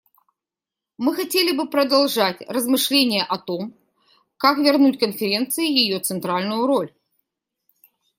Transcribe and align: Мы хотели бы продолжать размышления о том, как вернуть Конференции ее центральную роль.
Мы 0.97 1.13
хотели 1.15 1.55
бы 1.55 1.69
продолжать 1.69 2.41
размышления 2.49 3.23
о 3.23 3.37
том, 3.37 3.77
как 4.37 4.57
вернуть 4.57 4.97
Конференции 4.97 5.67
ее 5.69 5.99
центральную 5.99 6.65
роль. 6.65 6.91